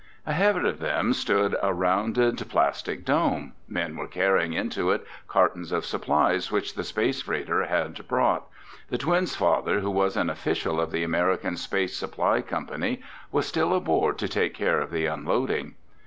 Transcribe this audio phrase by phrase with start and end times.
[0.25, 3.53] Ahead of them stood a rounded plastic dome.
[3.67, 8.47] Men were carrying into it cartons of supplies which the space freighter had brought.
[8.89, 13.75] The twins' father, who was an official of the American Space Supply Company, was still
[13.75, 15.75] aboard to take care of the unloading.